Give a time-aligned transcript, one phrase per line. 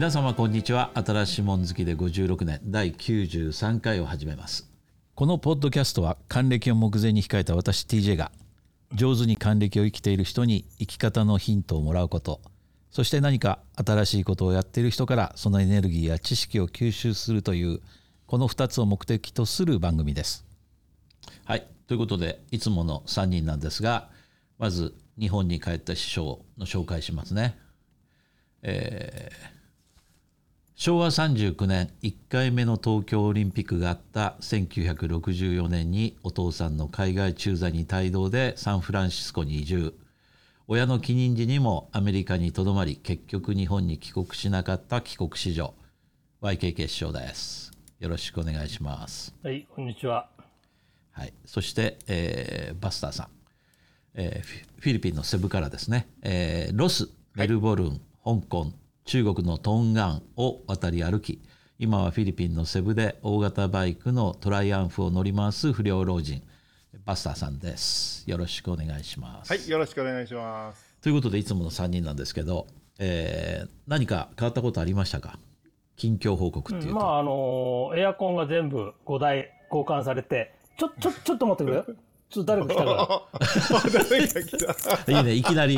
[0.00, 4.66] 皆様こんにちは新しいもん好きで56年第93回を始めます
[5.14, 8.32] このポッドキャストは還暦を目前に控えた私 TJ が
[8.94, 12.40] 上手に還暦を生きている人に生き方のヒントをもらうこと
[12.90, 17.82] そして何か新しいことをやっている人からそのエネルギーや知識を吸収するという
[18.26, 20.46] この2つを目的とする番組です。
[21.44, 24.08] はいということでいつもの3人なんですが
[24.58, 27.58] まず日本に帰った師匠の紹介しますね。
[28.62, 29.59] えー
[30.82, 39.92] 昭和39年1回目の東京オリンピックがあった1964年にお父さんの海外駐在に帯同でサンフランシスコに移住。
[40.68, 45.74] 親の帰任時にもアメリカにとどまり結局日本に帰国しなかった帰国子女。
[46.40, 47.72] YK 決勝です。
[47.98, 49.34] よろしくお願いします。
[49.42, 50.30] はい、こんにちは。
[51.10, 53.26] はい、そして、えーバスターさん、
[54.14, 58.72] えーフィリピンのセブからですね、えーロス、メルボルン、香港、
[59.04, 61.40] 中国のトンガンを渡り歩き、
[61.78, 66.42] 今はフィリピンのセブで大型バイクのトライアンフを乗り回す不良老人、
[67.04, 68.28] バスターさんです。
[68.30, 69.52] よろしくお願いします。
[69.52, 70.84] はい、よろしくお願いします。
[71.02, 72.66] ということで、いつもの3人なんですけど、
[72.98, 75.38] えー何か変わったことありましたか？
[75.96, 76.94] 近況報告っていうと。
[76.98, 81.86] まあ、あのーエアコンが全部5台交換されて、ちょ、ちょ、ちょっと待ってくれよ。
[82.28, 83.90] ちょっと誰か来たから。
[84.08, 85.74] 誰が来た いいね、いきなり、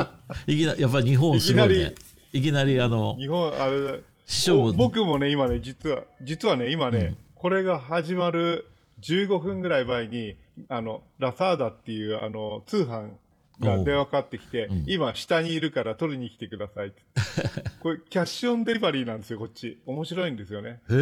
[0.47, 1.95] いきなり、やっぱり日本すごいね
[2.33, 2.81] いきなり。
[2.81, 8.67] あの、日本、あれだ師匠僕もね、今ね、実は、実はね、今ね、これが始まる
[9.03, 10.37] 15分ぐらい前に、
[10.69, 13.11] あの、ラサーダっていう、あの、通販
[13.61, 17.03] が電話かかってきて、今、下にいるから取りに来てくださいって。
[17.81, 19.79] これ、キャッシュオンデリバリーなんですよ、こっち。
[19.87, 20.81] 面白いんですよね。
[20.91, 20.97] へえ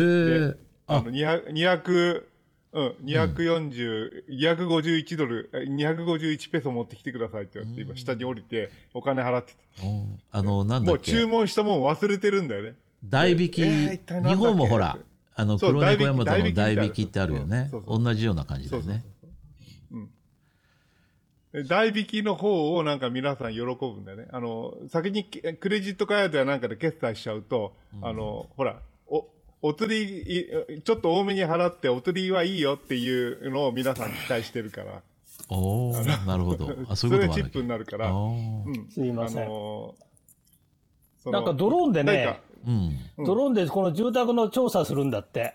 [0.50, 0.56] で。
[0.86, 2.24] あの、200、200
[2.72, 12.74] うん、240、251ドル、え251ペソ持ってきてくださいって言われて、今下に降りてお金払ってておあの、なんだっもう注け、文したもん忘れてるんだよね。
[13.04, 14.98] 代引き、えー日本もほら、
[15.34, 17.70] あの、黒猫山との代代引きってあるよね。
[17.88, 19.04] 同じような感じだよね。
[21.52, 24.28] で代引きの方をなんか皆さん喜ぶんだよね。
[24.30, 29.26] あの、先にけクレジットカードやなんかで決済しちゃうと、あの、ほら、お、
[29.62, 30.40] お釣り
[30.76, 35.02] い、ちょっと多めに払ってお釣りはいいよっていうのを皆さん期待してるから。
[35.48, 36.70] おおなるほど。
[36.88, 38.10] あ、そうそいうこともあるれでチップになるから。
[38.10, 39.94] うんすいませんあの
[41.22, 42.98] そのなんかドローンでねうん。
[43.24, 45.54] ドローンでこの住宅の調査するんだって。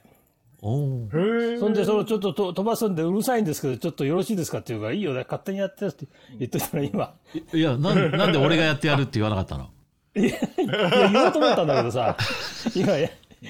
[0.61, 1.59] おーへえ。
[1.59, 6.07] そんで、そのちょっとと飛ばすんでうるさいんですけど、ちょっとよろしいですかっていうから、いいよね、勝手にやってって
[6.39, 7.13] 言ってたら今。
[7.53, 9.69] いや、なんなんで俺がやってやるって言わなかったの？
[10.15, 12.17] いや、いや言おうと思ったんだけどさ、
[12.75, 12.93] 今、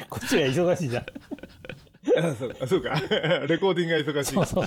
[0.09, 1.03] こっちが忙しいじゃん。
[1.03, 2.89] あそうか、そうか。
[3.47, 4.33] レコーディングが忙しい。
[4.33, 4.65] そうそう。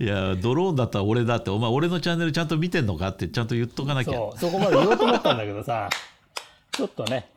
[0.00, 4.12] いや、ドローンだったら俺だって、お前俺のチャンネルちゃんと見てんのかってちゃんと言っとかなきゃ。
[4.12, 5.88] そう、そこまで言おうと思ったんだけどさ、
[6.72, 7.28] ちょっとね、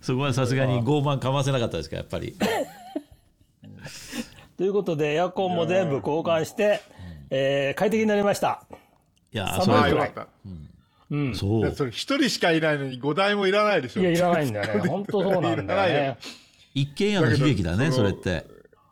[0.00, 2.36] そこはさすがに傲慢かませなかったですか、やっぱり。
[4.56, 6.82] ということで、エアコンも全部交換して、
[7.30, 8.64] えー快適になりました。
[9.32, 10.26] いや、寒いよかった。
[11.12, 11.34] うん。
[11.34, 14.00] そうれ一人しかいないのに5台もいらないでしょ。
[14.00, 14.88] いや、いらないんだよね。
[14.88, 16.16] 本当そうなんだよねないよ。
[16.74, 18.46] 一軒家の悲劇だね、それって。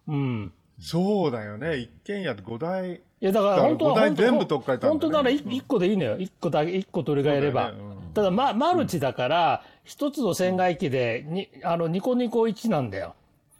[0.06, 0.52] うん。
[0.78, 1.78] そうだよね。
[1.78, 2.94] 一軒家で5台。
[2.94, 6.18] いや、だから本当は、だから本当五台全部取っ換えたんだね本当なら1個でいいのよ。
[6.18, 7.72] 1個だけ、1個取り替えれば。
[8.12, 13.14] ただ、ま、マルチだから、一つの船外機で、に、あの、2個2個1なんだよ。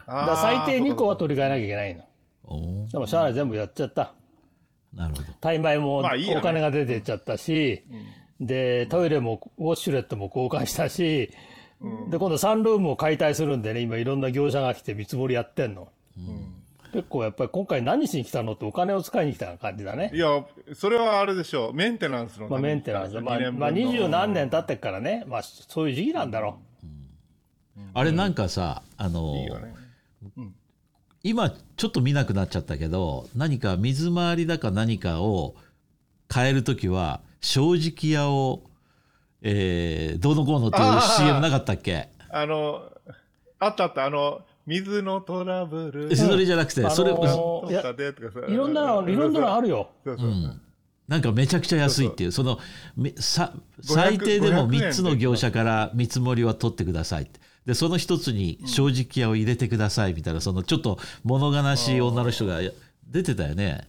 [0.07, 2.89] だから最低2個は取り替えなきゃいけないの。
[2.91, 4.13] でも、しゃあない全部やっちゃった。
[4.95, 5.29] なるほど。
[5.41, 6.03] タイ米もお
[6.41, 7.85] 金が出てっちゃったし、
[8.41, 11.31] で、トイレも、ウォッシュレットも交換したし、
[12.11, 15.89] で、今度サンルームを解体するんでね、今いろんな業者が来て見積もりやってんの。
[16.93, 20.19] 結構やっぱり今回何しに来たのってお金を使いに来た感じだねい。
[20.19, 21.73] や、それはあれでしょう。
[21.73, 23.21] メンテナンスのまあためにメンテナンス。
[23.21, 26.59] まあ、二十何年経ってっからね、まあそういう時期なんだろ
[27.95, 29.35] あれなんかさ、あの。
[31.23, 35.55] 今ちょっと見なくなっちゃったけど何か水回りだか何かを
[36.33, 38.63] 変えるときは正直屋を、
[39.43, 41.01] えーどうのこうのっていうあー。
[41.25, 42.09] CM なかったっけ？
[42.31, 42.83] あの、
[43.59, 46.17] あったあった、あの、水のトラブル。
[46.17, 48.41] それじゃなくて、あのーそれ、といやかでとかさ。
[48.47, 48.51] う。
[48.53, 49.91] いろんなの、いろんなのあるよ。
[50.05, 50.61] そうそうそう。
[51.09, 52.33] なんかめちゃくちゃ安いっていう。
[52.33, 52.59] その
[52.97, 53.53] めさ
[53.83, 57.41] 最低でも3つの業者から見積もりは取ってくださいって。
[57.67, 62.61] でその一つに正直屋を入れてくださいみたいなそのちょっと物悲しい女の人が
[63.09, 63.89] 出てたよね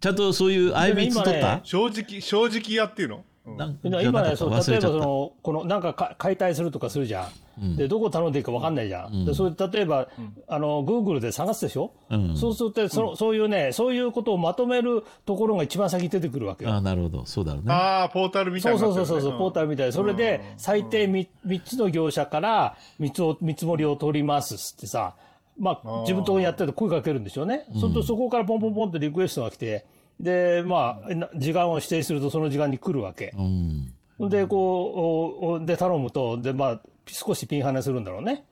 [0.00, 3.24] ちゃんとそういうあいみつ取った、ね正直、正直屋っていうの？
[3.56, 4.80] なん今ね、そう例えば。
[4.82, 7.76] その、この、なんかか解体するとかするじゃん。
[7.76, 9.24] で、どこ頼んでいいか分かんないじゃん。
[9.24, 10.08] で、それ例えば、
[10.46, 12.36] あの、グーグルで探すでしょ、うん。
[12.36, 16.72] そうすると、その、そういうね、そういうことをまとめるところが一番先に出てくるわけよ。
[16.72, 17.24] ああ、なるほど。
[17.24, 17.72] そうだろうね。
[17.72, 19.22] ああ、ポータルみたいそうになってるね。
[19.22, 25.14] そうそうそう、ポータルみたいで、それで最低 3, 三つの業者から見積も見積もりを取りますってさ、
[25.58, 27.66] まあ、自分とやってると声かけるんでしょうね。
[27.78, 29.84] するとそこからポンポンポンってリクエストが来て、
[30.20, 33.34] で、まあ、な時間を指定するとその時間に来るわけ。
[33.36, 34.28] うん。
[34.28, 38.44] で、こう、おで、頼むと、で、まあ、少しピンハネするんだろうね。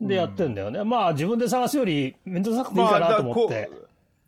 [0.00, 0.84] で、やってんだよね。
[0.84, 3.70] まあ、自分で探すより面倒くさくていいかなと思って。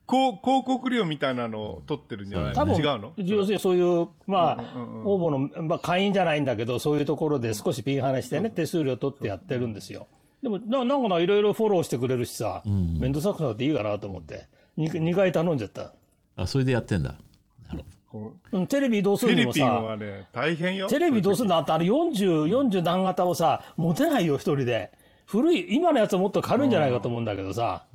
[0.07, 3.13] こう広告料みたいなのを取ってるんじゃない多分の違うの？
[3.17, 10.07] 要するにそういう、まあ、応募の、まあ、会員じゃないんだけど、そういうところで少しピンハネしてね、手数料取ってやってるんですよ。
[10.45, 14.47] でも、ななんかないろいろフォローしてくれるしさ、面倒くさくなっていいかなと思って、
[14.77, 15.95] 2, 二回頼んじゃった。
[16.37, 17.15] あ、それでやってんだ。
[17.67, 20.87] なるこうんテレビ移動すうフィるのもさ、ね、大変よ。
[20.89, 21.57] テレビ移動するの？
[21.57, 24.93] あって、あれ40、40何型をさ、持てないよ、一人で。
[25.25, 27.87] 古い、今のやつはもっと軽いんじゃないかと思うんだけどさ。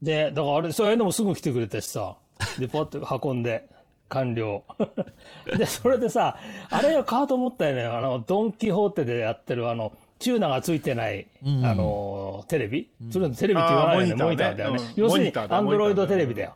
[0.00, 2.16] で、だからあれ、そういうのもすぐ来てくれたしさ。
[2.58, 3.68] で、パッと運んで、
[4.08, 4.64] 完了。
[5.56, 6.36] で、それでさ、
[6.70, 7.84] あれを買おうと思ったよね。
[7.84, 11.26] あの、ドン・キホーテでやってる、あの、チューナーがついてない、
[11.64, 14.80] あの、テレビ、それテレビって言わないよね、モニターだよね。
[14.94, 16.54] 要するにアンドロイドテレビだよ。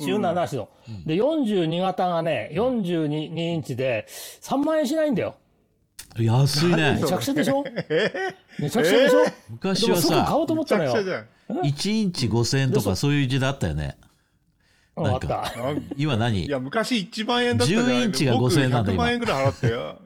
[0.00, 0.68] チューナーなしの。
[1.06, 3.06] で、42型がね、42
[3.54, 5.36] インチで3万円しないんだよ。
[6.16, 7.06] 安いねめ。
[7.06, 7.62] ちゃくちゃでしょ？
[8.58, 9.18] めちゃくちゃでしょ？
[9.50, 11.22] 昔はでもすぐ買さ、おうと思ったのよめちゃくちゃ。
[11.50, 11.64] じゃん。
[11.64, 13.96] 1インチ5000円とかそういう時代あったよね。
[14.96, 15.44] うんあった。
[15.44, 15.52] あ
[15.96, 16.44] 今何？
[16.44, 20.00] いや、昔1万円だったじゃない10インチが5000円なんだ僕100今万円ぐらい払ったよ。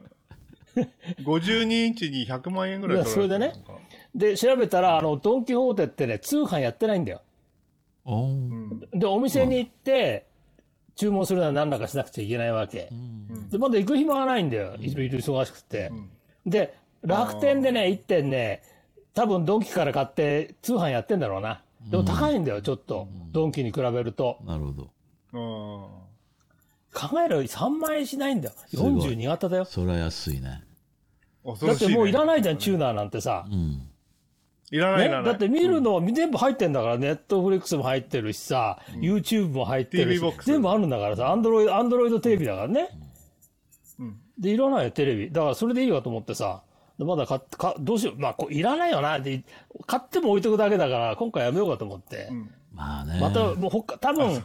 [1.23, 3.53] 52インチに100万円ぐらいいやそれでね
[4.15, 7.21] で、調べたら、あの、ドン・キホーテってね、通販やってないんだよ。
[8.93, 10.27] で、お店に行って、
[10.95, 12.89] 注文するのは何らかしなくちゃいけないわけ。
[13.49, 14.75] で、まだ行く暇がないんだよ。
[14.79, 15.91] いろいろ忙しくて。
[16.45, 18.61] で、楽天でね、1点ね、
[19.13, 21.63] 多分ドンキから買って通販やってんだろうな。
[21.89, 23.07] でも高いんだよ、ちょっと。
[23.31, 24.37] ドンキに比べると。
[24.45, 26.02] なるほど。
[26.93, 27.09] うん。
[27.09, 28.55] 考えるより3万円しないんだよ。
[28.75, 29.65] ごい42型だよ。
[29.65, 30.63] それは安いね。
[31.45, 33.45] だってもういらないじゃん、チューナーなんてさ。
[33.51, 33.89] うん。
[34.71, 35.25] いらないね、いらない。
[35.25, 42.89] だって見るのは全部入ってんだから、ネットフリックスも入ってるしさ、YouTube も入ってるし全部あるんだからさ、アンドロイド、アンドロイドテレビだからね。
[44.39, 45.31] で、いらないよ、テレビ。
[45.31, 46.63] だからそれでいいわと思ってさ、
[46.97, 48.19] でまだ買って、かどうしよう。
[48.19, 49.19] まあ、こういらないよな。
[49.19, 49.43] で、
[49.85, 52.29] 買っても置いとくだけだから、今回やめようかと思って。
[52.73, 53.19] まあね。
[53.19, 54.43] また、もう他、多分、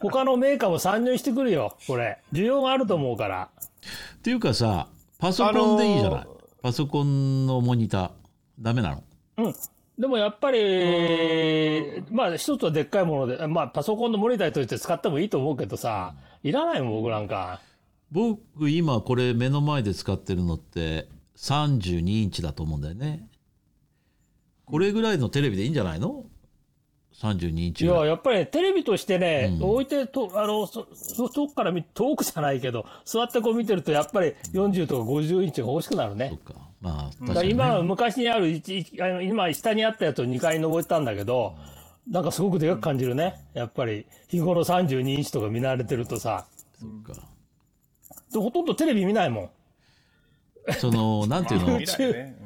[0.00, 2.18] 他のメーカーも参入してくるよ、これ。
[2.32, 3.50] 需要があると思うから。
[4.16, 4.88] っていうかさ、
[5.18, 6.26] パソコンでいいじゃない？
[6.62, 8.10] パソコンのモニター。
[8.60, 9.02] ダメなの？
[9.38, 9.54] うん。
[9.98, 17.60] でもやっぱり、まあ一つはでっかいもので、まあパソコンのモニターとして使ってもいいと思うけどさ、いらないもん僕なんか。
[18.10, 23.28] 僕今これ目の前で使ってるのって32インチだと思うんだよね。
[24.66, 26.24] これぐらいのテレビでいいんじゃないの？
[27.20, 28.06] ?32 インチいや。
[28.06, 36.54] やっぱりね、テレビとしてね、置いて、と、あの、そ、そ遠くから見、遠くじゃないけど、座ってこう見てると、やっぱり40とか50インチが欲しくなるねそっ。
[36.56, 36.60] か。
[36.80, 37.48] まあ、ね。
[37.48, 38.62] 今、昔にある
[39.00, 41.56] あの今、下にあったやつを2階に登ったんだけど、
[42.10, 43.36] なんかすごくでかく感じるね。
[43.54, 46.46] やっぱり、日頃32インチとか見慣れてるとさ、
[46.78, 47.22] そっか。
[48.32, 49.50] でほとんどテレビ見ないもん。
[50.78, 51.78] その、なんていうの？
[51.78, 52.36] ね。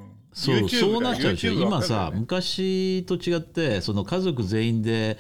[0.47, 1.53] うんそう、そうなっちゃうでしょ。
[1.53, 5.19] YouTube 今さ昔と違って、その家族全員で、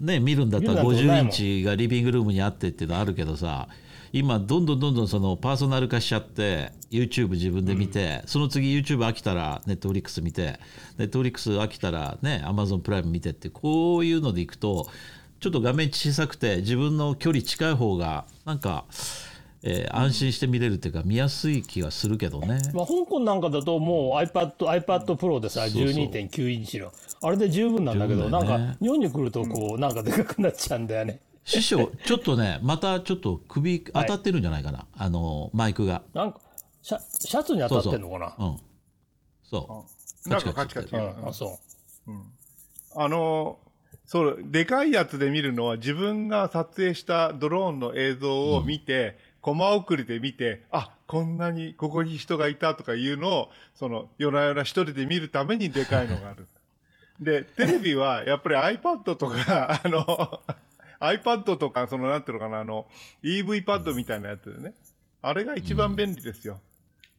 [0.00, 3.68] ね、見るんだったら50見るなんてないもんインチがリビングルームにあってっていうのあるけどさ、
[4.12, 10.58] 今、どんどんどんどんそのパーソナル化しちゃって、YouTube 自分で見て、その次 YouTube 飽きたら Netflix 見て、
[10.98, 14.88] Netflix 飽きたらね、Amazon プライム見てって、こういうのでいくと、
[15.40, 18.84] ちょっと画面小さくて、自分の距離近い方が、なんか、
[19.68, 22.60] えー安心して見れるっていうか、見やすい気がするけどね。
[22.72, 26.92] まあ、香港なんかだともう iPad、iPad Pro でさ、そうそう12.9インチの。
[27.20, 31.20] あれで十分なんだけど、なんか日本に来るとこう、なんかでかくなっちゃうんだよね。
[31.44, 36.02] 師匠、ちょっとね、 またちょっと首当たってるんじゃないかな、あの、マイクが。
[36.14, 36.40] なんか、
[36.82, 38.36] シャシャツに当たってんのかな？
[38.38, 38.56] うん。
[39.42, 39.86] そ
[40.26, 40.28] う。
[40.28, 40.94] なんかカチカチ。
[40.94, 41.58] うん、あ、そ
[42.94, 43.58] あの、
[44.06, 56.48] そう、でかいやつで見るのは自分が撮影したドローンの映像を見て、コマ送りで見て、あ、こんなにここに人がいたとかいうのを、その、夜な夜な一人で見るためにでかいのがある。
[57.22, 60.42] で、テレビはやっぱり iPad とか、 あの、
[60.98, 62.88] iPad とか、その、なんていうのかな、あの、
[63.22, 64.74] EV パッドみたいなやつでね。
[65.22, 66.60] あれが一番便利ですよ。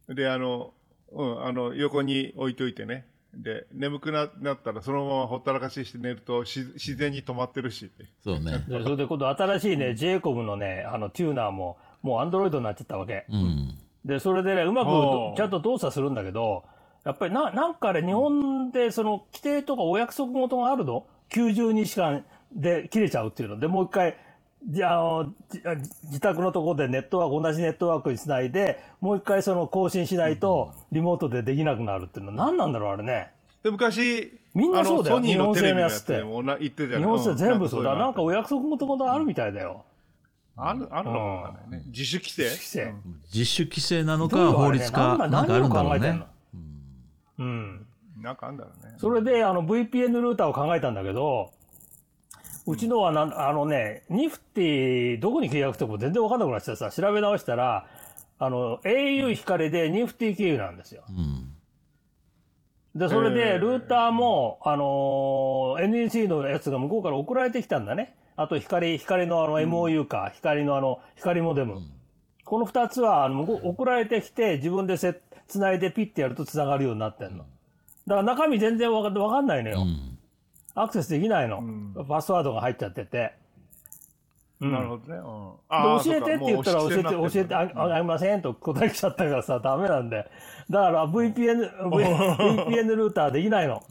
[0.10, 0.74] で、あの、
[1.14, 3.08] うん、あの、横に置いといてね。
[3.34, 7.90] で、眠くななったらそのままほったらかしして寝るとし自然に止まってるし。
[8.22, 8.64] そうね。
[8.68, 13.26] それで今度新しいね、ジェイコブのね、あの、テューナーももうアンドロイドになっちゃったわけ。
[13.30, 13.78] うん。
[14.06, 16.64] で、それでね、うまくちゃんと動作するんだけど、
[17.04, 24.18] やっぱりな、なんかね、日本でその規定とかお約束事があるの ?90 日間で切れちゃうっていうので、もう一回、
[24.68, 25.62] じゃあの、じ
[26.06, 33.32] 自宅のところでネットワーク、同じネットワークにつないで、もう一回その更新しないと、リモートでできなくなるっていうのは何なんだろう、あれね。
[33.64, 36.18] で昔、みんなそうだよ日本製のやつって。
[36.98, 37.96] 日本製全部そうだ。
[37.96, 39.86] んなんかお約束事があるみたいだよ。
[40.58, 41.86] ある、あるのかもわかんないね。
[41.88, 42.94] 自主規制規制。
[43.34, 46.26] 自主規制なのか法律か何なんかあるんだろうね何を考えてんの？
[47.40, 47.86] うん。
[48.22, 48.96] なんかあんだろうね。
[48.98, 51.52] それで、あの、VPN ルーターを考えたんだけど、
[52.66, 57.86] うちのはなん、あのね、ニフティ、どこに契約しても全然わかんなくなっちゃってさ、調べ直したら、
[58.40, 61.04] あの、au 光でニフティ経由なんですよ。
[61.10, 61.54] うん。
[63.00, 68.16] で、それへで、ールーターも、あのー NEC のやつが向こうから送られてきたんだね。
[68.38, 71.82] あと、光、光のあの MOU か、光のあの、光モデム。
[72.46, 77.46] この二つは、あの、送られてきて、自分でせ、繋いでピッてやると繋がるようになってんの。
[78.06, 79.82] だから中身全然わかわかんないのよ。
[79.82, 80.18] うん。
[80.76, 81.62] アクセスできないの。
[81.62, 83.34] んパスワードが入っちゃってて。
[84.62, 85.20] うんなるほどね。
[85.20, 86.04] うん。
[86.04, 90.26] 教えてって言ったら教えて、教えてあああげませんと答えきちゃったからさ、ダメなんで。
[90.70, 92.04] だから VPN、V-
[92.70, 93.84] VPN ルーターできないの。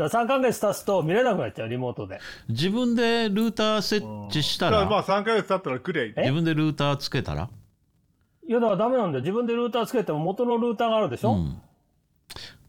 [0.00, 0.28] だかうん。
[0.28, 2.20] ら3ヶ月経つと見れなくなっちゃう、リモートで。
[2.48, 4.84] 自分でルーター設置したら？
[4.86, 6.14] まあら、3ヶ月経ったら来りゃいい。
[6.16, 7.48] 自分でルーターつけたら？
[8.48, 9.22] いや、だからダメなんだよ。
[9.22, 11.60] 自分でルーターつけても元のルーターがあるでしょ、うん。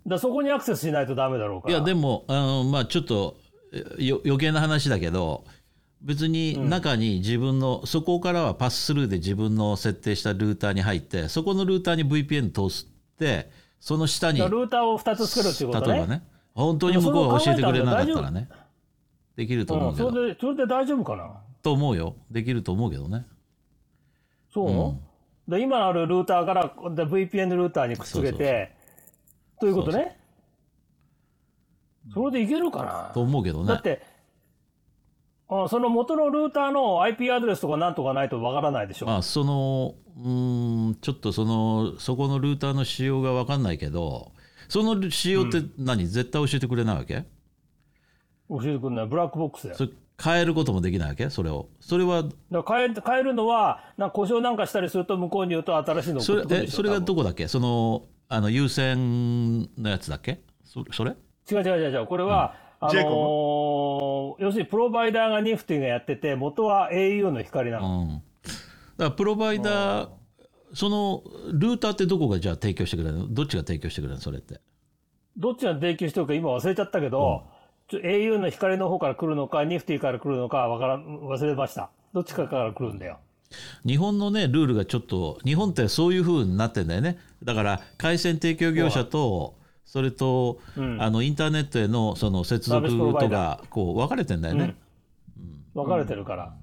[0.06, 1.76] らそこにアクセスしないとダメだろうから。
[1.76, 3.38] いや、でも、あの、まあちょっと、
[3.74, 5.44] えよ余計な話だけど、
[6.02, 15.94] 別に中に自分の、そこからはパススルーで自分の設定したルーターに入って、そこのルーターに VPN 通して、その下に、ルーターを2つつけるっていうことね。
[15.94, 18.50] 例えばね、本当に向こうが教えてくれなかったらね、
[19.36, 21.32] できると思う、うんけど、それで、それで大丈夫かな？
[21.64, 22.16] と思うよ。
[22.30, 23.26] できると思うけどね。
[24.54, 24.98] そ
[25.48, 28.76] う、で今あるルーターからで VPN ルーターにくっつけて、
[29.60, 30.18] ということね？
[32.14, 33.12] それでいけるかな？
[33.14, 33.82] と思うけどねだっ。
[33.82, 34.02] て、
[35.48, 39.06] あその元のルーターの IP アドレスとかなんとかないとわからないでしょ？
[39.06, 44.32] まあ、その、うーん、ちょっとその、そこのルーターの仕様が分かんないけど、
[44.72, 47.26] その仕様って何、絶対教えてくれないわけ？
[48.50, 49.06] 教えてくんない。
[49.06, 49.76] ブラックボックスだよ。
[49.76, 49.90] それ
[50.24, 51.30] 変えることもできないわけ？
[51.30, 51.68] それを。
[51.82, 56.78] それは、だから変え変えるのは、なんか故障なんかしたりすると向こうに言うと新しいのそれえ送ってくるでしょ。
[56.78, 57.50] それがどこだっけ？
[57.50, 60.40] その、あの、優先のやつだっけ？
[60.64, 61.18] そそれ？
[61.52, 62.08] 違う違う違う違う。
[62.08, 68.04] これは、あのー要するにプロバイダーがニフティがやってて、元は au の光なうの。
[68.04, 68.24] ん。
[68.96, 70.10] だから、プロバイダー、
[70.74, 73.28] その、ルーターってどこがじゃあ提供してくれるの？
[73.28, 74.60] どっちが提供してくれるのそれって？
[75.38, 77.44] どっちが提供してるか今忘れちゃったけど、
[77.88, 81.90] ちょ au の光の方から来るのか、ニフティから来るのかわからん、忘れました。
[82.14, 83.20] どっちかから来るんだよ。
[83.86, 87.18] 日本のね、ルールがちょっと、日本ってそういう風になってんだよね。
[87.44, 90.60] だから、回線提供業者と、それと、
[91.00, 94.76] あの、インターネットへのその接続とダか、こう、分かれてんだよね。
[95.74, 96.54] 分かれてるから。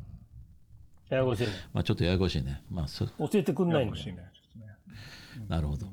[1.11, 1.53] ややこしいね。
[1.73, 2.63] まあ、ちょっとややこしいね。
[2.71, 3.97] まあ、そ教えてくんないんだよ。
[3.97, 4.19] 欲しいね。
[4.35, 5.87] ちょっとねなるほど。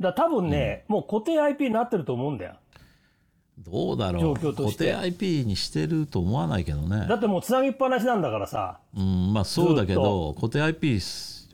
[0.00, 2.56] だ多分ね、もう固定 IP になってると思うんだよ。
[3.58, 4.34] どうだろう。
[4.34, 7.14] 固定 IP にしてると思わないけどねだ。
[7.14, 8.80] ってもうつなぎっぱなしなんだからさ。
[8.94, 10.98] うん、まあ、そうだけど、固定 IP、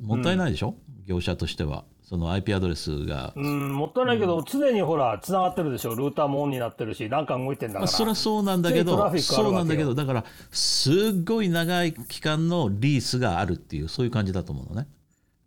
[0.02, 0.75] もったいないでしょ、
[1.06, 1.85] 業者としては。
[2.12, 3.33] その IP アドレスが。
[3.35, 5.95] うん、もったいないけど、常にほら、つながってるでしょ。
[5.95, 7.81] ルーターもオンになってるし、なんか動いてんだから。
[7.81, 14.88] まあ、そりゃそうなんだけどそうなんだけどだからすっごい長い期間のリースがあるっていうそういう感じだと思うのね。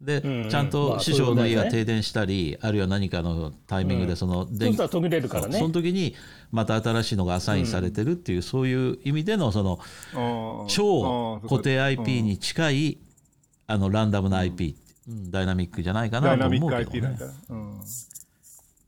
[0.02, 5.70] で、んうんちゃんまあと師匠の家が停電したり、あるいは何かのタイミングでそのそう電したら途切れるからそねの。
[5.70, 6.16] 時に
[6.52, 9.80] また新しいのがアサインされてるっていう、そういう意味でのその
[10.16, 12.98] うん超うん固定 IP に近い、
[13.68, 14.76] あのランダムな IP、
[15.08, 17.18] うんダイナミックじゃないかなと思うけどね。
[17.20, 17.26] だ。
[17.50, 17.82] うん。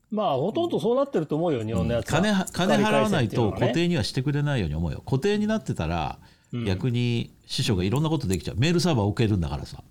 [0.09, 2.21] まあ、ほとんどそうなってると思うよ、日本のやつは。
[2.21, 5.01] 金は金払わないと固定にはしてくれないように思うよ。
[5.05, 6.19] 固定になってたら
[6.65, 8.55] 逆に師匠がいろんなことできちゃう。
[8.57, 9.83] メールサーバー置けるんだからさ、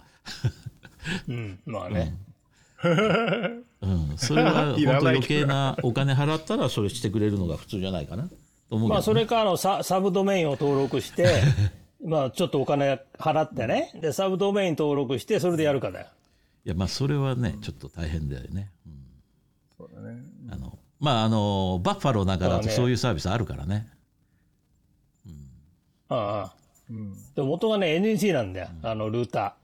[1.29, 2.17] うん、まあね。
[3.83, 8.31] うん、それは本当余計なお金払ったらそれしてくれるのが普通じゃないかなと
[8.71, 8.89] 思うけど、ね。
[8.89, 11.43] まあ、それか、あの、ササブドメインを登録して、
[12.05, 13.91] まあ、ちょっとお金払ってね。
[14.01, 16.07] で、サブドメイン登録して、それでやるかだよ。
[16.67, 18.93] いやまあそれはねちょっと大変だよね、うん
[19.79, 20.21] そうだね。
[20.51, 23.87] あのまああのバッファローなんかだとそういうサービスあるからね
[26.09, 26.53] ああああ。
[26.91, 27.13] うん。
[27.35, 28.69] でも元がね、NEC なんだよ。
[28.83, 29.57] あの、ルータ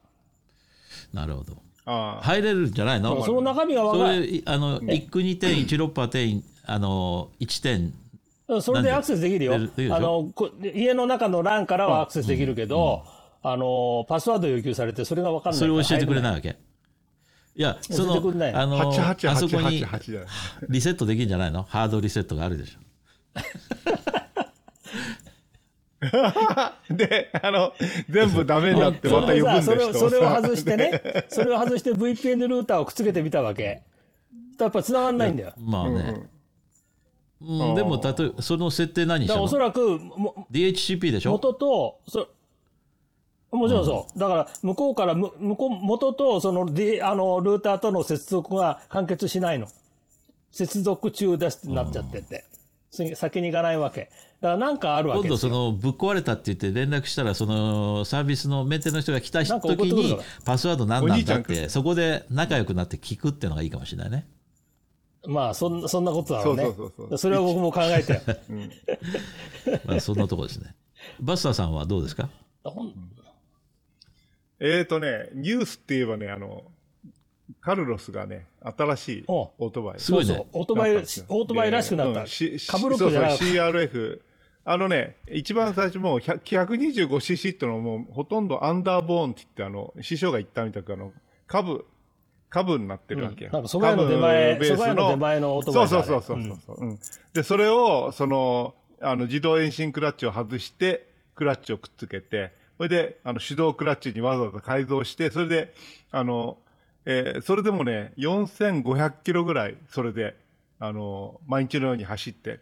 [1.12, 2.24] なるほどああ。
[2.24, 3.24] 入れるんじゃないの、ー。
[3.24, 4.20] その中身がそ分かる。
[4.20, 7.94] れいあの1区2点16パー点あの1点
[8.60, 9.54] それでアクセスできるよ。
[9.54, 9.58] あ
[10.00, 13.04] の、こ家の中の欄からはアクセスできるけど、
[13.42, 16.22] あの、パスワード要求されて、それが分かんないそれを教えてくれい。
[16.22, 16.56] ないわけ？
[17.54, 17.62] い。
[17.62, 18.92] やその教えてくれないあのあ
[19.36, 20.26] そこに888じゃない
[20.68, 21.62] リセットできるんじゃないの？
[21.64, 22.78] ハードリセットがあるでしょ。
[26.90, 27.72] で、あの、
[28.10, 33.82] 全部ダメになってまた呼ぶんでそれそれを外してね、それを外して VPN ルーターをくっつけてみたわけ。
[34.58, 35.52] やっぱ繋がんないんだよ。
[35.58, 36.22] まあね、
[37.46, 39.44] うんでも例えばその設定何したの？
[39.44, 41.32] おそらく、も DHCP でしょ？
[41.32, 42.28] 元と、そ
[43.50, 44.18] もちろんそう。
[44.18, 49.68] だから、向こうから、む向こう、元と、その、D、あの、ルーターとの接続が完結しないの。
[50.50, 52.46] 接続中ですってなっちゃってて。
[52.92, 54.10] 次先に行かないわけ。
[54.40, 55.50] だからなんかあるわ今度けですよ。
[55.50, 59.62] そのぶっ壊れたって言って連絡したらそのサービスのメンテの人が来た時
[59.94, 64.26] にパスワード何なんだってそこで仲良くなって聞くっていうのがいいかもしれないね。
[65.26, 66.64] まあ、そんそんなことだろうね。
[66.64, 68.20] そうそうそうそうそれは僕も考えてよ。
[69.84, 70.74] まあそんなところですね。
[71.20, 72.28] バスターさんはどうですか？
[74.60, 76.64] えーとね、ニュースって言えばね、あの、
[77.60, 80.00] カルロスがね、新しいおオートバイ。
[80.00, 80.46] すごいねそうそう。
[80.52, 82.20] オートバイ、オートバイらしくなった。
[82.20, 84.20] うんロックじゃなかったそうそう CRF。
[84.64, 91.12] あのね、一番最初もう 125cc ってのはもうほとんどアンダーボーンって言って、あの、師匠が言ったみたくあの、
[91.48, 91.84] 株、
[92.52, 93.50] 株になってるわけよ。
[93.50, 96.02] うんなんか蕎麦屋の出前株ベース蕎麦屋の出前のオートバイだね。
[96.04, 96.92] そうそうそうそうそう、う。
[96.92, 96.98] ん。
[97.32, 105.72] で、それを、その、あの、自動遠心クラッチを外して、クラッチをくっつけて、それで、あの、手動クラッチにわざわざ改造して、それで、
[106.10, 106.58] あの、
[107.06, 110.36] えーそれでもね、4500キロぐらい、それで、
[110.78, 112.60] あの、毎日のように走って、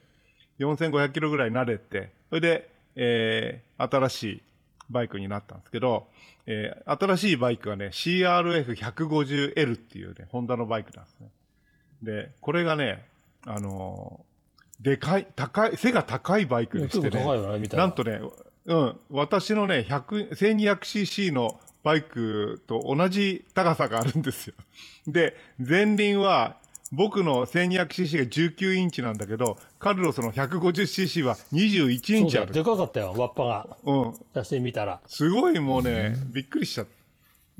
[0.60, 4.42] 4500キロぐらい慣れて、それで、えー新しい
[4.90, 6.08] バイクになったんですけど、
[6.46, 11.30] えー新しいバイクはね、CRF150L っていうね、ホンダのバイクなんですね。
[12.02, 13.06] で、これがね、
[13.46, 14.30] あのー
[14.80, 17.24] でかい、高い、背が高いバイクでしてね、ね、
[17.76, 17.84] な。
[17.84, 18.20] なんとね、
[18.64, 24.54] うん、私のね、100 1200cc のバイクと同じ高さがあるんですよ。
[25.06, 26.56] で、前輪は、
[26.92, 32.52] 僕の 1200cc が19インチなんだけど、カルロスの 150cc は21インチある。
[32.52, 33.76] でかかったよ、輪っぱが。
[33.84, 34.14] うん。
[34.34, 35.00] 写真見たら。
[35.06, 36.90] すごいもうね、びっくりしちゃった。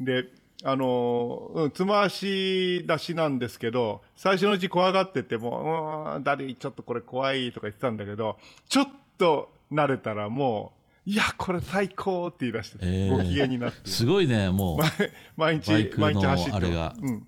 [0.05, 0.25] で、
[0.63, 8.37] あのーうん、つま足出しなんですけど、最初のうち怖がってても、うーん、ダディちょっとこれ怖いとか言ってたんだけど、
[8.69, 10.73] ちょっと慣れたらも
[11.07, 13.89] う、いや、これ最高って言い出して、えーご機嫌になって。
[13.89, 14.79] すごいねもう
[15.37, 17.27] 毎日、毎日走ってあれがうん。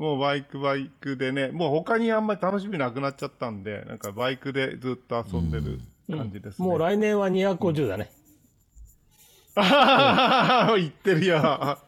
[0.00, 5.78] もうバイクバイクでね、もう他にあんまり楽しみなくなっちゃったんで、なんかバイクでずっと遊んでる
[6.10, 6.66] 感じですね。
[6.66, 8.10] もう来年は250だね。
[9.56, 11.78] あはは言ってるよ。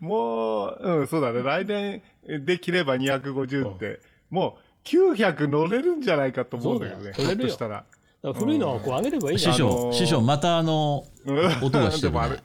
[0.00, 1.42] もう、うん、そうだね。
[1.42, 2.02] 来年
[2.46, 7.12] できれば250って、もう900乗れるんじゃないかと思うんだけどね。
[7.14, 7.84] そうだよひょっとしたら。
[8.22, 9.52] 古いのはこう上げればいいじゃん。
[9.52, 12.42] 師匠、あのー師匠またあのうん音がしてるね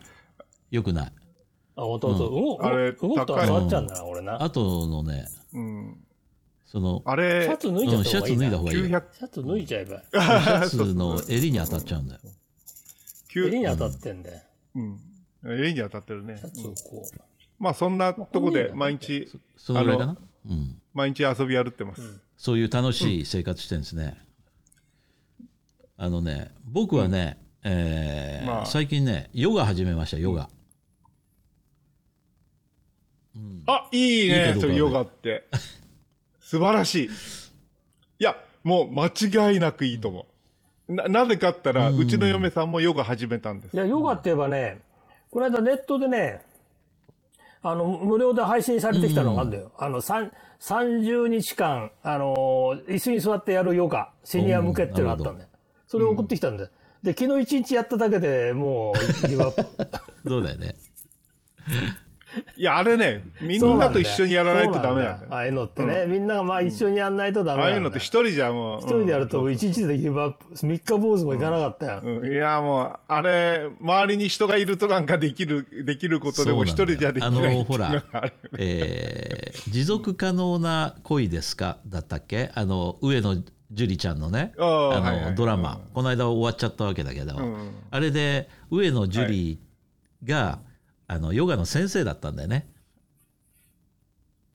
[0.71, 1.13] よくない
[1.75, 2.31] あ、本当そう。
[2.31, 4.43] 動くあれ動くと高い触っちゃうんだな、俺な。
[4.43, 5.97] 後のねうん。
[6.65, 10.03] そのあれ、シャツ脱いじゃうんシャだ方がいいよ900、シャツ脱いじゃえば。
[10.11, 12.21] シャツの襟に当たっちゃうんだよ
[13.35, 14.41] 襟に当たってんだよ。
[14.75, 14.99] うん。
[15.45, 16.43] 襟に当たってるねシ。
[16.45, 17.19] ャツをこう。
[17.59, 20.11] まあそんなとこで毎日、そのぐらいかな？
[20.13, 20.17] あ
[20.49, 22.01] うん毎日遊び歩ってます。
[22.37, 24.17] そういう楽しい生活してるんですね。
[25.97, 30.49] あのね、僕はね、え最近ね、ヨガ始めました、ヨガ。
[33.67, 35.47] あ、いいいいかどうかはねね、それヨガって。
[36.39, 37.07] 素晴らしい。
[37.07, 37.09] い
[38.19, 40.27] や、もう間違いなくいいと思
[40.87, 40.93] う。
[40.93, 43.77] な、なぜかって言ったら、うちの嫁さんもヨガ始めたんですい。
[43.77, 44.81] や、ヨガって言えばね、
[45.31, 46.41] この間ネットでね、
[47.61, 49.71] あの、無料で配信されてきたのがあるんだよ。
[49.77, 55.49] あの、三30日間、あのー椅子に座ってやるヨガ、シニア向けっていうのがあったんだよ。
[55.87, 56.69] それを送ってきたんだよ。
[57.01, 58.93] で、昨日一日やっただけでも
[59.23, 59.65] う、ギブアップ。
[60.29, 60.75] そうだよね。
[62.57, 65.31] いや、あれね、みんなと一緒にやらないとダメなんだよ。
[65.31, 67.77] ああいうのってね、みんながまあ一緒にやんないとダメああない。
[67.79, 68.79] うのって一人じゃもう。
[68.81, 70.45] 一人でやると一日でギブアップ。
[70.55, 72.01] 三日坊主もいかなかったよ。
[72.03, 72.17] うん。
[72.19, 78.03] うんいや、もう、あれ、周りに人がいるとなんかできる、できることでも一人じゃできないあのほら
[78.57, 81.77] えー持続可能な恋ですか？
[81.87, 82.51] だったっけ？
[82.55, 83.35] あの、上野
[83.71, 85.35] 樹里ちゃんのね、あの、はいはい。
[85.35, 87.71] ドラマ、この間終わっちゃったわけだけど、ん。
[87.89, 89.59] あれで上野樹里
[90.25, 90.59] が、
[91.07, 92.67] あの、ヨガの先生だったんだよね。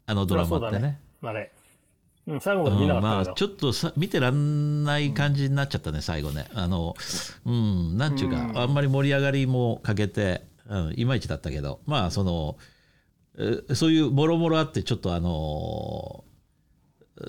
[0.06, 1.00] あのドラマってね。
[1.22, 1.52] あれ。
[2.26, 3.48] うん、最後まで見なうんまあかったけど。
[3.48, 6.48] ちょっとさ見てらんない感じになっちゃったね最後ね。
[6.52, 6.94] あの
[7.46, 11.80] うんなんちゅうか、あんまり盛り上がりも欠けて、うん、いまいちだったけど。
[11.86, 12.56] まあその
[13.38, 16.24] えそういうもろもろあってちょっとあの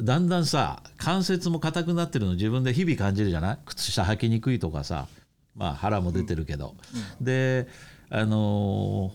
[0.01, 3.59] だんだんさ関節も硬くなってるの自分で日々感じるじゃない？
[3.65, 5.07] 靴下履きにくいとかさ。
[5.53, 6.75] まあ腹も出てるけど、
[7.19, 7.67] で
[8.11, 9.13] あの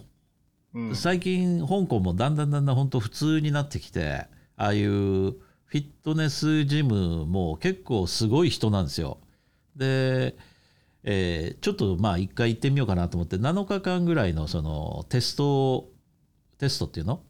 [0.74, 0.96] ーうん。
[0.96, 9.18] 最近香港もだんだんだんだん本当普通になってきてああいうフィットネスジムも結構すごい人なんですよ。
[9.76, 10.34] で、
[11.04, 15.88] えーちょっとまあ一回行ってみようかなと思って7日間ぐらいのそのテスト
[16.58, 17.20] テストっていうの？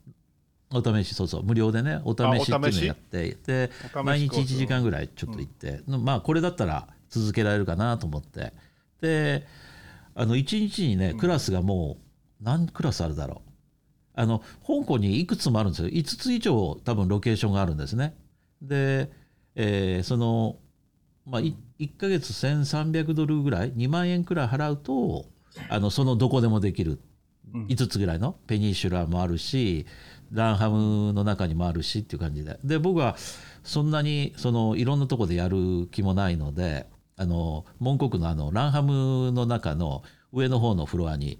[0.70, 3.70] お試しそうそう無料でねお試しっていうのをやってで
[4.02, 8.52] 毎日コース1時間ぐらいちょっと行って、まあこれだったら続けられるかなと思って。
[9.00, 9.46] で
[10.16, 11.98] あの1日にねクラスがも
[12.40, 13.50] う何クラスあるだろう。
[14.18, 15.88] あの香港にいくつもあるんですよ。
[15.88, 18.16] 5つ以上多分ロケーションがあるんですね。
[18.62, 19.10] で、
[19.54, 20.56] えーその、
[21.26, 25.26] まあ、い1ヶ月1300ドルぐらい2万円くらい払うと
[25.68, 26.98] あのそのどこでもできる。
[27.52, 29.86] 5つぐらいのペニンシュラもあるし
[30.32, 32.58] ランハムの中にもあるしっていう感じで。
[32.64, 33.16] で僕は
[33.62, 40.02] そんなにそのいろんなとこでやる気もないのであの門国のあのランハムの中の
[40.32, 41.38] 上の方のフロアに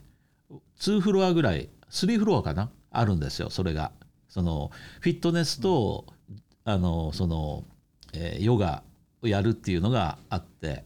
[0.81, 2.71] 2フロアぐらい3フロアかな？
[2.91, 3.93] あるんですよそれが。
[4.29, 6.07] そのフィットネスと
[6.65, 7.65] あのその、
[8.13, 8.83] えーヨガ
[9.23, 10.85] をやるっていうのがあって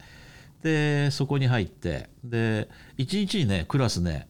[0.62, 4.28] でそこに入ってで1日にねクラスね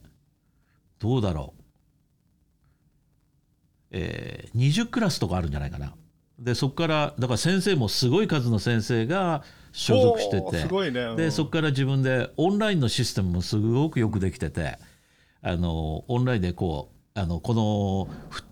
[0.99, 1.63] どうだろう、
[3.91, 5.93] えー20クラスとかあるんじゃないかな。
[6.41, 14.77] でそこからだから先生もすごい数の先生が所属しててすごいねうんでそこから自分でオンラインのシステムもすごくよくできてて
[15.41, 18.43] あのオンラインでこうあのこのふ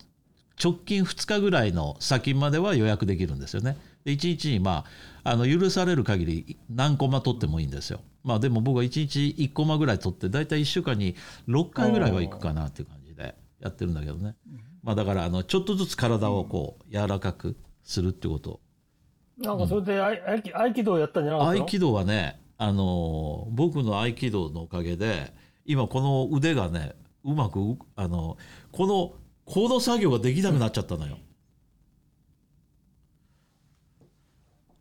[0.62, 3.78] 直近2日ぐらいの先までは予約できるんですよね。
[4.04, 4.84] で1日にま
[5.24, 8.02] ああの許される限り何コマ取ってもいいんですよ。
[8.24, 11.16] まあでも僕は1日1コマぐらい取って大体1週間に
[11.48, 14.36] 6回ぐらいは行くかなっていう感じでやってるんだけどね。
[14.84, 17.56] まあだからあのちょっとずつ体をこう柔らかく
[17.90, 18.60] するってこと。
[19.38, 21.64] なんかそれで合合気合気道やったんじゃなかったの？
[21.64, 25.34] 合気道はね、あのー僕の合気道のおかげで
[25.66, 28.38] 今この腕がねうまくうあの
[28.72, 29.14] この
[29.46, 31.18] この作業ができなくなっちゃったのよ。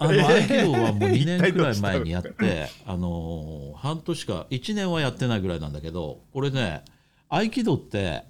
[0.01, 6.85] あのえー合気道はもう2年くらい前にやって、あのー半年か1年はやってないぐらいなんだけどこれね
[7.29, 8.25] 合気道って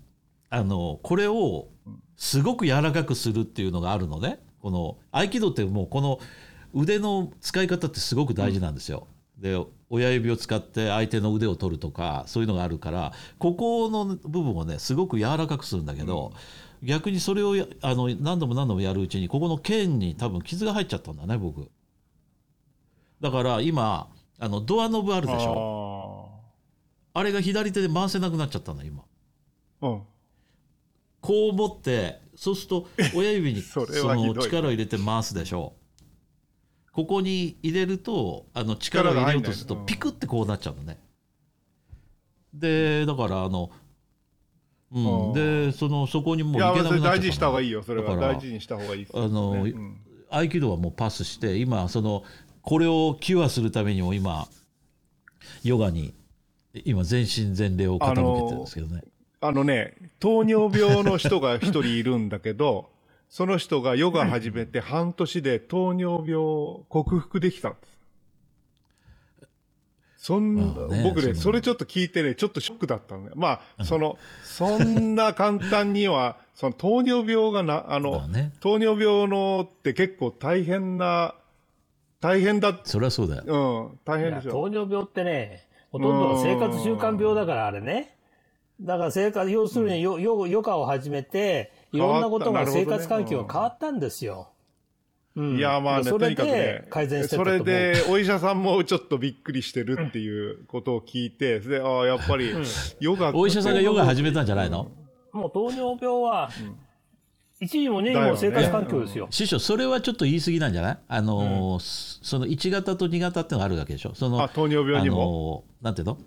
[0.51, 1.69] あのこれを
[2.17, 6.19] すごく柔らかくするっていうのがあるのねこの合気道ってもうこの
[6.75, 9.07] 腕の使い方ってすごく大事なんですよ。
[9.39, 9.57] で
[9.89, 16.33] 親指を使って相手の腕を取るとかそういうのがあるからここの部分をねすごく柔らかくするんだけど、
[16.83, 21.71] 逆にそれをやあの何度も何度もやるうちにここの腱に多分傷が入っちゃったんだね僕。
[23.21, 24.09] だから今
[24.41, 26.31] あのドアノブあるでしょ
[27.15, 29.03] あれが左手で回せなくなっちゃったの今。
[29.81, 30.03] あーうん
[31.21, 35.75] こう持ってそうすると親指に その力を入れて回すでしょ
[36.93, 40.99] ここに入れるとあの力を入れようとするとピクってこうなっちゃうのね。
[42.55, 43.71] でだからあの、
[44.93, 47.71] うん、でそのそこにもういけなくなっ大事にした方がいい。
[47.71, 50.01] よそれはだから大事にした方がいいですあのねうん。
[50.31, 52.23] 合気道はもうパスして今その
[52.63, 54.47] これをキュアするためにも今
[55.65, 56.15] ヨガに
[56.85, 59.03] 今全身全霊を傾けてるんですけどね。
[59.03, 62.91] あのね、糖尿病の人が一人いるんだけど、
[63.31, 67.99] その人がヨガ始めて半年で糖尿病を克服できたんです。
[70.17, 73.31] そんまあね僕ね、それちょっと聞いてね、ちょっとショックだったのね。
[73.37, 81.37] まあ、その、そんな簡単には、その糖尿病がな、あの、まあね糖尿病のって結構大変な、
[82.21, 83.45] 大変だ、それはそうだよ。
[83.47, 84.51] うん、大変でしょ。
[84.51, 88.18] 糖尿病ってね、ほとんどが生活習慣病だから、あれね。
[88.81, 94.51] だから生活、要するにヨヨヨガを始めて、いろんなことが生活環境が変わったんですよ。
[95.35, 95.57] うん。
[95.57, 97.67] いや、まあね、とそれにかくねで、改善してそと思う。
[97.67, 102.53] れで、お医者さんもちょっとびっくりしてるっていうことを聞いて、で、ああ、やっぱり、
[103.01, 104.89] ヨガお医者さんがヨガ始めたんじゃないの、
[105.33, 106.51] もう糖尿病は、
[107.61, 109.27] 一時も二時も生活環境ですよ。
[109.31, 110.99] 師匠それはちょっと言い過ぎなんじゃない？
[111.09, 114.15] あのー、その1型と2型っていうのがあるわけでしょ？
[114.15, 115.17] そのあ、糖尿病にも？
[115.17, 116.19] あのーなんていうの、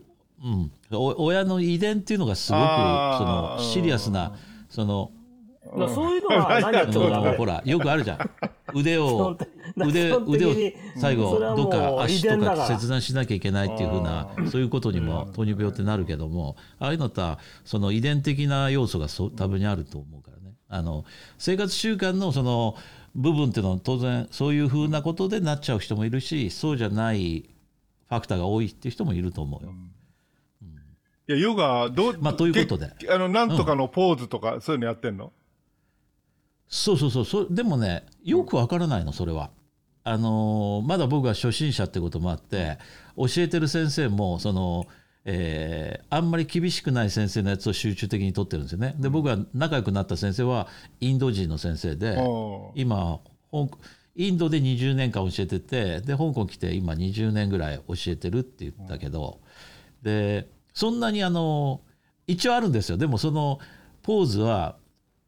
[0.44, 2.68] うん、お親の遺伝っていうのがすごくそ
[3.26, 4.36] のシリアスな
[4.70, 5.12] その
[5.64, 7.32] だからそういうのは何やってもあダメ。
[7.32, 8.20] のほらよくあるじゃん。
[8.74, 9.38] 腕を
[9.78, 17.22] 腕腕をに最後どっか足とか切断しなきゃいけないっていうふうなそういうことにも糖尿病ってなるけどもああいうのって
[17.64, 20.56] その遺伝的な要素がそう多分にあると思うからね。
[20.68, 21.06] あの
[21.38, 22.76] 生活習慣のその
[23.14, 27.50] 部分っていうのは当然そういうふうなことでなっちゃう人もいるしそうじゃない
[28.10, 29.74] ファクターが多いっていう人もいると思うよ。
[31.32, 32.92] いや、ヨガ、どう、まあということで。
[33.00, 35.32] けあの、なんとかのポーズとか、そういうのやってんの？
[36.68, 37.26] そうそうそう。
[37.26, 39.50] そでもねよくわからないのそれは。
[40.04, 42.80] あのーまだ僕は初心者ってこともあって
[43.16, 44.88] 教えてる先生もその、
[45.26, 48.96] えーあんまり厳しくない先生のやつを集中的に取ってるんですよね。
[48.98, 50.68] で僕が仲良くなった先生は
[51.02, 52.18] インド人の先生で
[52.76, 53.20] 今
[54.16, 59.40] インドで20年間教えててで香港来て今20年ぐらい教えてるって言ったけど
[60.02, 61.82] でそんなにあの
[62.28, 62.98] 一応あるんですよ。
[62.98, 63.60] でもその
[64.04, 64.76] ポーズは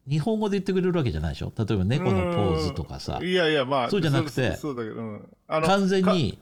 [0.10, 1.52] 日本語で言ってくれるわけじゃないでしょ？
[1.58, 3.20] 例えば猫のポーズとかさ。
[3.22, 4.58] いやいや、まあ、そうじゃなくて
[5.48, 6.40] 完全に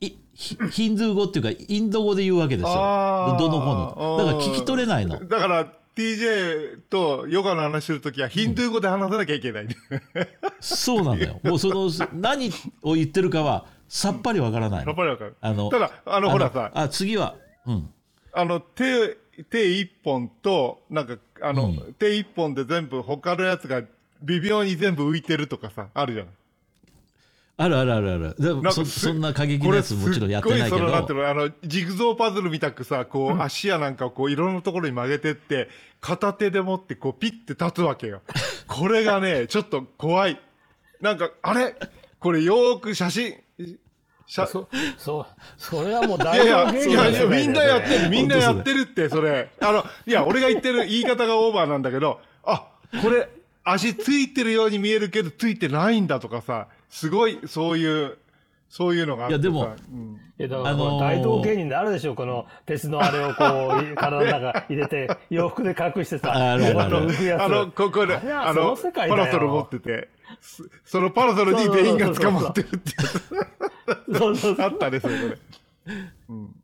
[0.00, 3.36] いヒヒンドゥー語っていうかインド語で言うわけですよ。
[3.38, 4.16] どの子の。
[4.18, 5.18] だから聞き取れないの。
[5.26, 9.68] だから TJ とヨガの話するときはヒンドゥー語で話さなきゃいけない。
[10.60, 11.40] そうなんだよ。
[11.42, 12.50] もうその何
[12.82, 15.36] を言ってるかはさっぱりわからないやっのぱりわかる。
[15.40, 17.34] あのただ、あの、ほらさ、あ次は
[17.66, 17.90] うん
[18.32, 19.16] あの、手、
[19.50, 23.82] 手一本と、なんか、あの、手一本で全部他のやつが
[24.22, 26.28] 微妙に全部浮いてるとかさ、あるじゃん。
[27.58, 28.34] あるあるあるある。
[28.38, 31.18] でもそそんな過激なやつもちろんやってないけこれすっごいそのなんてど。
[31.18, 35.68] いうのあの、ジグゾーパズルみたくさ、こう、足やなんかをこう、いろんなところに曲げてって、
[36.00, 38.22] 片手で持って、こう、ピッて立つわけよ。
[38.66, 40.40] これがね、ちょっと怖い。
[41.00, 41.76] なんか、あれ？
[42.18, 43.78] これよーく写真、写
[44.26, 49.50] そ、そう、それはもういやいや、大道芸いやいや、みんなやってる、みんなやってるって、それ。
[49.60, 52.68] あの、いや、俺が言ってる言い方がオーバーなんだけど、あ、
[53.02, 53.28] これ、
[53.64, 58.18] 足ついてるように見えるけど、ついてないんだとかさ、すごい、そういう、
[58.72, 59.38] そういうのがあってさ。
[59.38, 60.20] いやでもうん。
[60.38, 70.08] いやだからあのーこの大道芸人であるでしょこの鉄のあれをこう体の中入れて 洋服で隠してさあの、ここで、あの、パラソル持ってて、
[70.40, 72.92] すそのパラソルに全員が捕まってるって
[74.16, 75.38] やそうそうつあったね、それこれ。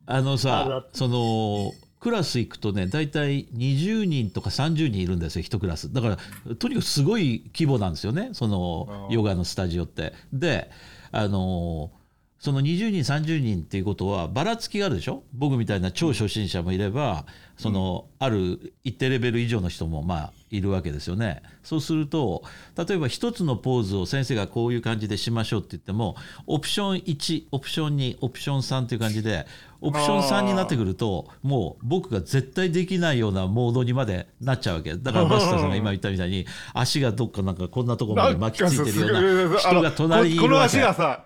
[0.07, 5.93] あのさる、その、クラス行くとね、大体20人とか30人いるんですよ、一クラス。
[5.93, 6.17] だか
[6.47, 10.13] ら、とにかくすごい規模なんですよね、そのヨガのスタジオって。
[10.33, 10.71] で、
[11.11, 11.91] あの、
[12.39, 15.23] その20人30人っていうことはばらつきがあるでしょ？
[15.33, 17.25] 僕みたいな超初心者もいれば
[17.57, 21.43] そのある一定レベル以上の人もまあいるわけですよね。
[21.63, 22.43] そうすると
[22.77, 26.15] 例えば一つのポーズを先生がこういう感じでしましょうって言っても
[26.47, 29.45] オプション1オプション2オプション3っていう感じで
[29.81, 34.95] オプション3になってくるともう僕が絶対できないようなモードにまでなっちゃうわけ。
[34.95, 40.77] だからマスターさんが今言ったみたいに足がどっかなんかこんなところまで巻きついてるような人が隣にいここのるわけ。
[40.77, 41.25] 足がさ、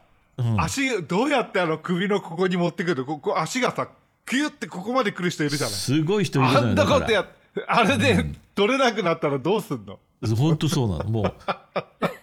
[0.58, 3.90] 足、どうやってあの首のここに持ってくるここ足がさ、
[4.26, 5.76] キュってここまで来る人いるじゃない。
[5.76, 7.26] すごい人いるじゃあないだからんなことやっ
[7.68, 10.00] あれで取れなくなったらどうすんの、
[10.36, 11.06] 本当そうなの。
[11.06, 11.22] も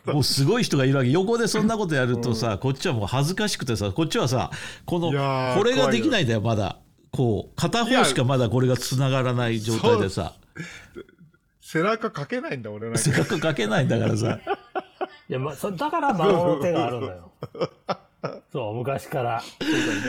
[0.07, 1.11] う もうすごい人がいるわけ。
[1.11, 4.51] 横でそんなことやるとさ、こっちはもう恥ずかしくてさこっちはさ
[4.87, 6.79] このこれができないんだよまだ。
[7.13, 10.35] こう片方しかまだこれがつながらない状態でさ。
[11.61, 12.99] 背中かけないんだ、俺なんか。
[12.99, 14.41] せっかくかけないんだからさ
[15.31, 17.31] いや、ま、そ だから孫の手があるのよ。
[18.53, 19.43] そう昔から。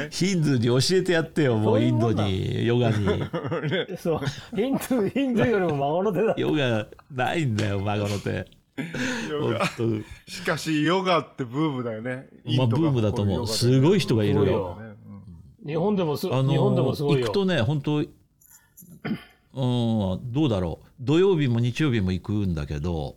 [0.10, 3.08] ヒンドゥーに教えてやってよもうインドにヨガに。
[3.98, 4.20] そう。
[4.56, 6.34] ヒンドゥーヒンドゥーよりも孫の手だ。
[6.38, 8.48] ヨガないんだよ孫の手。
[9.30, 9.66] ヨガ。
[9.66, 12.28] 本しかし、ヨガってブームだよね。
[12.46, 13.48] 当まあブームだと思う。
[13.48, 14.46] すごい人がいるよ。
[14.46, 14.80] よ。
[15.66, 17.28] 日本でもす、あの日本でもすごいよ。
[17.28, 18.08] 行くとね本当うん
[20.34, 20.88] どうだろう。
[21.00, 23.16] 土曜日も日曜日も行くんだけど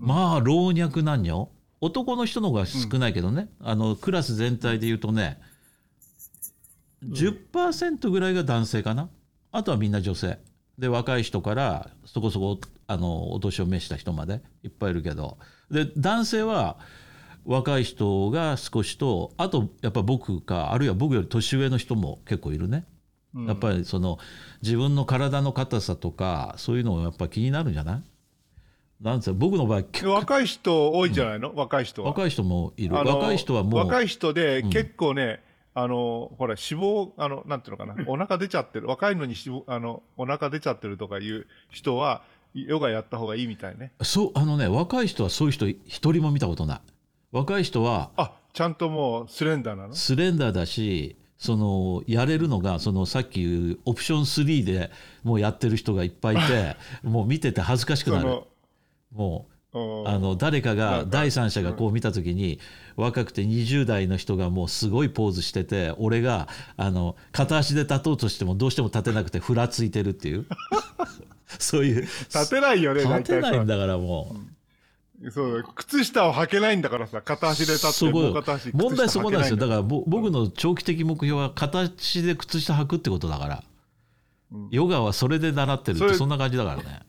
[0.00, 1.48] まあ老若男女。
[1.82, 5.40] 男の人の方が少ないけどね、あのクラス全体で言うとね
[7.04, 9.08] 10%ぐらいが男性かな。
[9.52, 10.38] あとはみんな女性。
[10.78, 15.38] で若い人からそこそこあのお年を召した人までいっぱいいるけど。
[15.70, 16.78] で男性は
[17.44, 22.84] 若い人が少しとあとやっぱ僕かあるいは僕より年上の人も結構いるね。
[23.46, 24.18] やっぱりその
[24.60, 28.02] 自分の体の硬さとかそういうのがやっぱ気になるんじゃない？
[29.00, 32.08] なんつ僕の場合若い人多いんじゃないの、若い人は。
[32.08, 32.94] 若い人もいる。
[32.94, 33.80] 若い人はもう。
[33.86, 42.22] 若い人で結構ね、あの、ほら、脂肪、あの、なんていうのかな、 お腹出ちゃってる、若いのに脂肪、あの、お腹出ちゃってるとかいう人は、
[42.54, 43.92] ヨガやった方がいいみたいね。
[44.02, 46.80] そうあのね若い人はそういう人一人も見たことない。
[47.32, 49.94] 若い人はあ、ちゃんともうスレンダーなの？
[49.94, 54.90] スレンダーだしそのやれるのがそのさっき言うオプション3で
[55.22, 56.76] もうやってる人がいっぱいいて
[57.08, 58.42] もう見てて恥ずかしくなる
[59.12, 62.58] もううんあの誰かが第三者がこう見た時に
[62.96, 70.46] 若くて20代の人がもうすごいポーズしてて俺があの片足で立とうとしてもどうしても立てなくてふらついてるっていう。
[71.58, 72.02] そういう。
[72.02, 73.76] 立てないよね、立てないんだ。
[73.76, 74.36] だからも
[75.32, 78.70] そう、靴下を履けないんだからさ、片足でう立って、そこよもう片足。
[78.72, 79.56] 問題そこなんですよ。
[79.56, 79.68] だら。
[79.70, 83.64] からぼ僕の長期的目標は片足で靴下履くってことだから、
[84.70, 87.00] ヨガはそれで習ってるってそんな感じだからね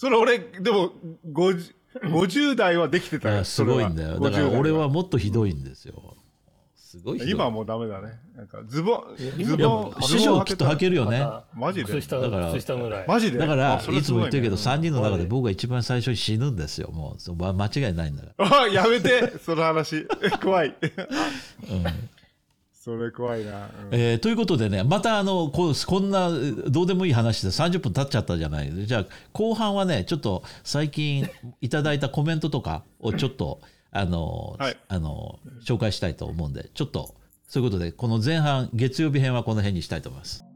[0.00, 0.92] それ俺、でも、
[1.30, 3.44] 50 50代はできてたよ。
[3.44, 4.18] すごいんだよ。
[4.18, 6.16] だから50代俺はもっとひどいんですよ。
[6.74, 7.32] すごいひどい。
[7.32, 8.18] 今はもうダメだね。
[8.34, 11.22] なんかズボン、ズボン、師匠きっと履けるよね。
[11.52, 11.84] マジで。
[11.84, 12.30] 靴下だ。
[12.30, 13.04] から靴下ぐらい。
[13.06, 13.36] マジで？
[13.36, 17.20] だからいつも言ってるけどすごいね3人の中で僕が一番最初に死ぬんですよもう。
[17.20, 18.62] そうま間違いないんだから。
[18.62, 20.06] あ、やめて、その話。
[20.42, 20.74] 怖い。
[22.82, 23.66] それ怖いな。
[23.66, 31.28] うんえーということでねまたあのこうこんなどうでもいい話で30分経っちゃったじゃないじゃあ後半はねちょっと最近
[31.60, 33.60] いただいたコメントとかをちょっと
[33.92, 37.14] あの、はいあの紹介したいと思うんでちょっと
[37.46, 40.49] そういうことでこの前半月曜日編はこの辺にしたいと思います。